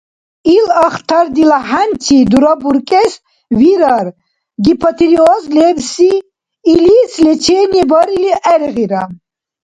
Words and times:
Ил 0.55 0.67
ахтардила 0.87 1.59
хӀянчи 1.69 2.17
дурабуркӀес 2.31 3.11
вирар 3.59 4.07
гипотиреоз 4.65 5.43
лебси, 5.59 6.11
илис 6.71 7.13
лечение 7.25 7.83
барили 7.91 8.31
гӀергъира. 8.43 9.03